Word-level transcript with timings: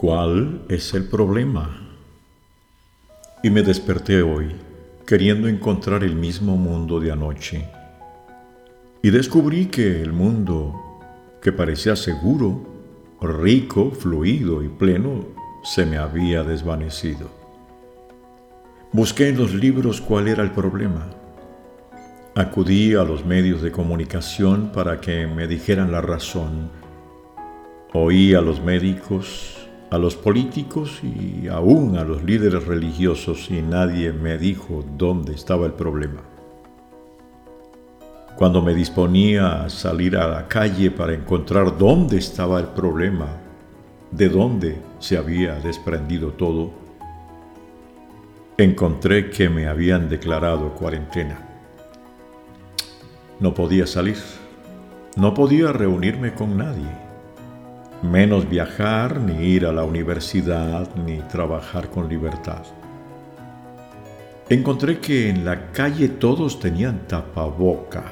¿Cuál 0.00 0.60
es 0.68 0.94
el 0.94 1.08
problema? 1.08 1.76
Y 3.42 3.50
me 3.50 3.62
desperté 3.64 4.22
hoy 4.22 4.54
queriendo 5.04 5.48
encontrar 5.48 6.04
el 6.04 6.14
mismo 6.14 6.56
mundo 6.56 7.00
de 7.00 7.10
anoche. 7.10 7.68
Y 9.02 9.10
descubrí 9.10 9.66
que 9.66 10.00
el 10.00 10.12
mundo 10.12 10.72
que 11.42 11.50
parecía 11.50 11.96
seguro, 11.96 12.64
rico, 13.20 13.90
fluido 13.90 14.62
y 14.62 14.68
pleno, 14.68 15.24
se 15.64 15.84
me 15.84 15.98
había 15.98 16.44
desvanecido. 16.44 17.28
Busqué 18.92 19.30
en 19.30 19.38
los 19.38 19.52
libros 19.52 20.00
cuál 20.00 20.28
era 20.28 20.44
el 20.44 20.52
problema. 20.52 21.08
Acudí 22.36 22.94
a 22.94 23.02
los 23.02 23.26
medios 23.26 23.62
de 23.62 23.72
comunicación 23.72 24.70
para 24.72 25.00
que 25.00 25.26
me 25.26 25.48
dijeran 25.48 25.90
la 25.90 26.00
razón. 26.00 26.70
Oí 27.92 28.34
a 28.34 28.40
los 28.40 28.62
médicos, 28.62 29.57
a 29.90 29.98
los 29.98 30.16
políticos 30.16 31.00
y 31.02 31.48
aún 31.48 31.96
a 31.96 32.04
los 32.04 32.22
líderes 32.22 32.66
religiosos 32.66 33.50
y 33.50 33.62
nadie 33.62 34.12
me 34.12 34.36
dijo 34.36 34.84
dónde 34.96 35.32
estaba 35.32 35.66
el 35.66 35.72
problema. 35.72 36.20
Cuando 38.36 38.62
me 38.62 38.74
disponía 38.74 39.64
a 39.64 39.70
salir 39.70 40.16
a 40.16 40.28
la 40.28 40.46
calle 40.46 40.90
para 40.90 41.14
encontrar 41.14 41.76
dónde 41.78 42.18
estaba 42.18 42.60
el 42.60 42.66
problema, 42.66 43.28
de 44.10 44.28
dónde 44.28 44.78
se 45.00 45.16
había 45.16 45.54
desprendido 45.54 46.32
todo, 46.32 46.70
encontré 48.58 49.30
que 49.30 49.48
me 49.48 49.66
habían 49.66 50.08
declarado 50.08 50.74
cuarentena. 50.74 51.38
No 53.40 53.54
podía 53.54 53.86
salir, 53.86 54.18
no 55.16 55.34
podía 55.34 55.72
reunirme 55.72 56.34
con 56.34 56.56
nadie 56.58 57.07
menos 58.02 58.48
viajar, 58.48 59.20
ni 59.20 59.44
ir 59.44 59.66
a 59.66 59.72
la 59.72 59.84
universidad, 59.84 60.94
ni 60.94 61.18
trabajar 61.18 61.90
con 61.90 62.08
libertad. 62.08 62.62
Encontré 64.48 64.98
que 64.98 65.28
en 65.28 65.44
la 65.44 65.72
calle 65.72 66.08
todos 66.08 66.58
tenían 66.58 67.06
tapaboca, 67.06 68.04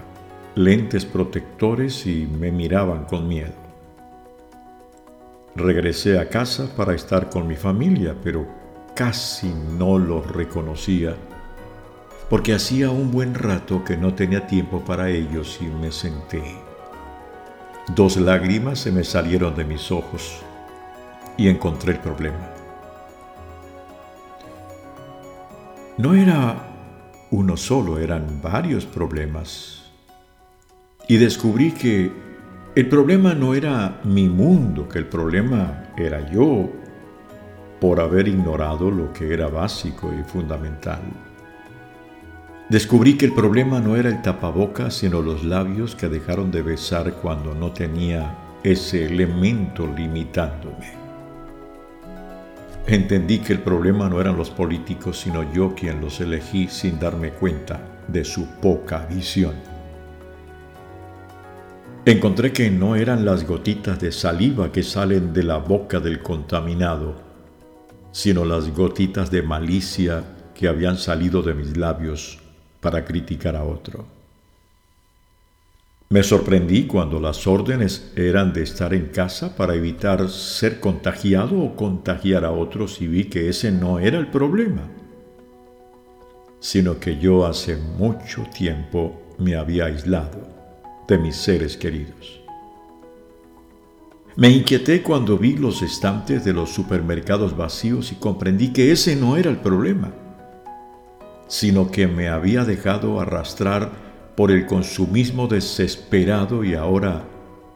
lentes 0.54 1.04
protectores 1.06 2.06
y 2.06 2.26
me 2.26 2.50
miraban 2.50 3.04
con 3.04 3.26
miedo. 3.26 3.54
Regresé 5.54 6.18
a 6.18 6.28
casa 6.28 6.68
para 6.76 6.94
estar 6.94 7.30
con 7.30 7.46
mi 7.46 7.56
familia, 7.56 8.14
pero 8.22 8.46
casi 8.94 9.50
no 9.78 9.98
los 9.98 10.30
reconocía, 10.30 11.14
porque 12.28 12.52
hacía 12.52 12.90
un 12.90 13.10
buen 13.10 13.34
rato 13.34 13.82
que 13.84 13.96
no 13.96 14.12
tenía 14.12 14.46
tiempo 14.46 14.80
para 14.84 15.08
ellos 15.08 15.58
y 15.62 15.64
me 15.64 15.90
senté. 15.90 16.42
Dos 17.94 18.16
lágrimas 18.16 18.80
se 18.80 18.90
me 18.90 19.04
salieron 19.04 19.54
de 19.54 19.64
mis 19.64 19.92
ojos 19.92 20.40
y 21.36 21.48
encontré 21.48 21.92
el 21.92 22.00
problema. 22.00 22.50
No 25.96 26.14
era 26.14 26.68
uno 27.30 27.56
solo, 27.56 27.98
eran 27.98 28.40
varios 28.42 28.84
problemas. 28.84 29.84
Y 31.08 31.16
descubrí 31.16 31.70
que 31.70 32.10
el 32.74 32.88
problema 32.88 33.34
no 33.34 33.54
era 33.54 34.00
mi 34.02 34.28
mundo, 34.28 34.88
que 34.88 34.98
el 34.98 35.06
problema 35.06 35.84
era 35.96 36.28
yo 36.30 36.68
por 37.80 38.00
haber 38.00 38.26
ignorado 38.26 38.90
lo 38.90 39.12
que 39.12 39.32
era 39.32 39.48
básico 39.48 40.12
y 40.12 40.24
fundamental. 40.24 41.02
Descubrí 42.68 43.16
que 43.16 43.26
el 43.26 43.32
problema 43.32 43.78
no 43.78 43.94
era 43.94 44.08
el 44.08 44.22
tapabocas, 44.22 44.94
sino 44.94 45.22
los 45.22 45.44
labios 45.44 45.94
que 45.94 46.08
dejaron 46.08 46.50
de 46.50 46.62
besar 46.62 47.14
cuando 47.22 47.54
no 47.54 47.70
tenía 47.70 48.36
ese 48.64 49.06
elemento 49.06 49.86
limitándome. 49.86 50.94
Entendí 52.88 53.38
que 53.38 53.52
el 53.52 53.60
problema 53.60 54.08
no 54.08 54.20
eran 54.20 54.36
los 54.36 54.50
políticos, 54.50 55.20
sino 55.20 55.52
yo 55.52 55.76
quien 55.76 56.00
los 56.00 56.20
elegí 56.20 56.66
sin 56.66 56.98
darme 56.98 57.30
cuenta 57.30 57.80
de 58.08 58.24
su 58.24 58.46
poca 58.60 59.06
visión. 59.06 59.54
Encontré 62.04 62.52
que 62.52 62.68
no 62.68 62.96
eran 62.96 63.24
las 63.24 63.46
gotitas 63.46 64.00
de 64.00 64.10
saliva 64.10 64.72
que 64.72 64.82
salen 64.82 65.32
de 65.32 65.44
la 65.44 65.58
boca 65.58 66.00
del 66.00 66.20
contaminado, 66.20 67.14
sino 68.10 68.44
las 68.44 68.74
gotitas 68.74 69.30
de 69.30 69.42
malicia 69.42 70.24
que 70.52 70.66
habían 70.66 70.98
salido 70.98 71.42
de 71.42 71.54
mis 71.54 71.76
labios 71.76 72.40
para 72.86 73.04
criticar 73.04 73.56
a 73.56 73.64
otro. 73.64 74.04
Me 76.08 76.22
sorprendí 76.22 76.86
cuando 76.86 77.18
las 77.18 77.44
órdenes 77.48 78.12
eran 78.14 78.52
de 78.52 78.62
estar 78.62 78.94
en 78.94 79.06
casa 79.06 79.56
para 79.56 79.74
evitar 79.74 80.28
ser 80.28 80.78
contagiado 80.78 81.58
o 81.58 81.74
contagiar 81.74 82.44
a 82.44 82.52
otros 82.52 83.02
y 83.02 83.08
vi 83.08 83.24
que 83.24 83.48
ese 83.48 83.72
no 83.72 83.98
era 83.98 84.18
el 84.18 84.28
problema, 84.28 84.82
sino 86.60 87.00
que 87.00 87.18
yo 87.18 87.44
hace 87.44 87.74
mucho 87.74 88.44
tiempo 88.56 89.20
me 89.36 89.56
había 89.56 89.86
aislado 89.86 90.46
de 91.08 91.18
mis 91.18 91.34
seres 91.34 91.76
queridos. 91.76 92.40
Me 94.36 94.48
inquieté 94.48 95.02
cuando 95.02 95.36
vi 95.38 95.56
los 95.56 95.82
estantes 95.82 96.44
de 96.44 96.52
los 96.52 96.70
supermercados 96.70 97.56
vacíos 97.56 98.12
y 98.12 98.14
comprendí 98.14 98.68
que 98.68 98.92
ese 98.92 99.16
no 99.16 99.36
era 99.36 99.50
el 99.50 99.56
problema 99.56 100.12
sino 101.48 101.90
que 101.90 102.06
me 102.06 102.28
había 102.28 102.64
dejado 102.64 103.20
arrastrar 103.20 103.90
por 104.36 104.50
el 104.50 104.66
consumismo 104.66 105.46
desesperado 105.48 106.64
y 106.64 106.74
ahora 106.74 107.24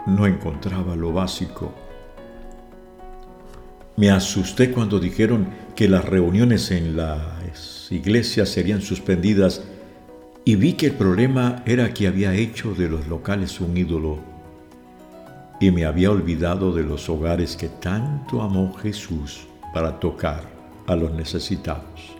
no 0.07 0.27
encontraba 0.27 0.97
lo 0.97 1.13
básico. 1.13 1.75
Me 3.97 4.11
asusté 4.11 4.71
cuando 4.71 4.99
dijeron 4.99 5.49
que 5.75 5.89
las 5.89 6.05
reuniones 6.05 6.71
en 6.71 6.97
las 6.97 7.91
iglesias 7.91 8.49
serían 8.49 8.83
suspendidas 8.83 9.63
y 10.45 10.57
vi 10.57 10.75
que 10.75 10.87
el 10.87 10.93
problema 10.93 11.63
era 11.67 11.93
que 11.93 12.07
había 12.07 12.35
hecho 12.35 12.75
de 12.75 12.89
los 12.89 13.07
locales 13.09 13.61
un 13.61 13.77
ídolo 13.77 14.19
y 15.61 15.71
me 15.71 15.85
había 15.85 16.11
olvidado 16.11 16.73
de 16.73 16.83
los 16.83 17.09
hogares 17.11 17.57
que 17.57 17.69
tanto 17.69 18.41
amó 18.41 18.73
Jesús 18.75 19.47
para 19.75 20.01
tocar 20.01 20.43
a 20.87 20.97
los 20.97 21.13
necesitados. 21.13 22.20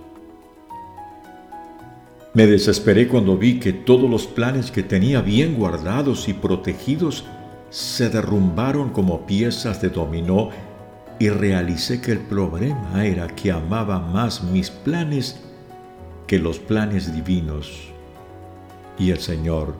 Me 2.33 2.47
desesperé 2.47 3.09
cuando 3.09 3.37
vi 3.37 3.59
que 3.59 3.73
todos 3.73 4.09
los 4.09 4.29
planes 4.29 4.71
que 4.71 4.85
tenía 4.85 5.21
bien 5.21 5.57
guardados 5.57 6.29
y 6.29 6.33
protegidos 6.33 7.25
se 7.71 8.09
derrumbaron 8.09 8.91
como 8.91 9.27
piezas 9.27 9.83
de 9.83 9.89
dominó 9.89 10.51
y 11.19 11.29
realicé 11.29 12.01
que 12.01 12.13
el 12.13 12.21
problema 12.21 13.05
era 13.05 13.27
que 13.27 13.51
amaba 13.51 13.99
más 13.99 14.45
mis 14.45 14.71
planes 14.71 15.41
que 16.29 16.39
los 16.39 16.61
planes 16.61 17.13
divinos 17.13 17.89
y 18.97 19.11
el 19.11 19.19
Señor 19.19 19.75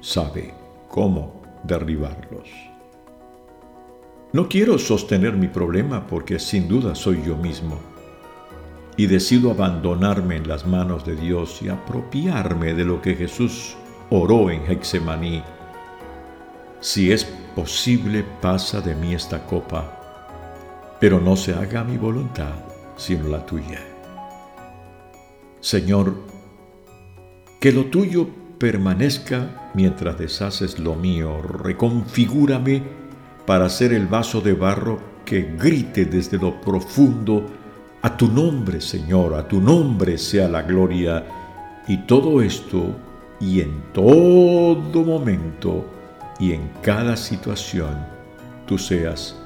sabe 0.00 0.54
cómo 0.88 1.42
derribarlos. 1.62 2.48
No 4.32 4.48
quiero 4.48 4.78
sostener 4.78 5.34
mi 5.34 5.48
problema 5.48 6.06
porque 6.06 6.38
sin 6.38 6.68
duda 6.68 6.94
soy 6.94 7.22
yo 7.22 7.36
mismo 7.36 7.95
y 8.96 9.06
decido 9.06 9.50
abandonarme 9.50 10.36
en 10.36 10.48
las 10.48 10.66
manos 10.66 11.04
de 11.04 11.16
Dios 11.16 11.60
y 11.62 11.68
apropiarme 11.68 12.74
de 12.74 12.84
lo 12.84 13.02
que 13.02 13.14
Jesús 13.14 13.76
oró 14.10 14.50
en 14.50 14.62
Hexemaní. 14.70 15.42
Si 16.80 17.12
es 17.12 17.24
posible, 17.54 18.24
pasa 18.40 18.80
de 18.80 18.94
mí 18.94 19.14
esta 19.14 19.44
copa, 19.44 20.96
pero 21.00 21.20
no 21.20 21.36
se 21.36 21.54
haga 21.54 21.84
mi 21.84 21.98
voluntad, 21.98 22.54
sino 22.96 23.28
la 23.28 23.44
tuya. 23.44 23.80
Señor, 25.60 26.14
que 27.60 27.72
lo 27.72 27.86
tuyo 27.86 28.28
permanezca 28.58 29.70
mientras 29.74 30.18
deshaces 30.18 30.78
lo 30.78 30.94
mío. 30.94 31.42
Reconfigúrame 31.42 32.82
para 33.46 33.68
ser 33.68 33.92
el 33.92 34.06
vaso 34.06 34.40
de 34.40 34.54
barro 34.54 34.98
que 35.24 35.42
grite 35.42 36.04
desde 36.04 36.38
lo 36.38 36.60
profundo 36.60 37.46
a 38.02 38.16
tu 38.16 38.28
nombre, 38.28 38.80
Señor, 38.80 39.34
a 39.34 39.46
tu 39.46 39.60
nombre 39.60 40.18
sea 40.18 40.48
la 40.48 40.62
gloria. 40.62 41.24
Y 41.88 41.98
todo 41.98 42.42
esto 42.42 42.96
y 43.40 43.60
en 43.60 43.82
todo 43.92 45.04
momento 45.04 45.84
y 46.38 46.52
en 46.52 46.68
cada 46.82 47.16
situación, 47.16 47.96
tú 48.66 48.78
seas 48.78 49.36